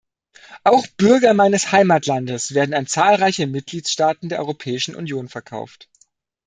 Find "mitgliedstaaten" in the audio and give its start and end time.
3.45-4.29